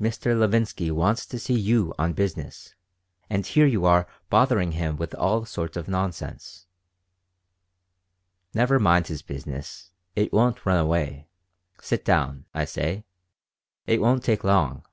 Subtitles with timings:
[0.00, 0.36] "Mr.
[0.36, 2.74] Levinsky wants to see you on business,
[3.30, 6.66] and here you are bothering him with all sorts of nonsense
[8.52, 9.92] "Never mind his business.
[10.16, 11.28] It won't run away.
[11.80, 13.04] Sit down, I say.
[13.86, 14.84] It won't take long."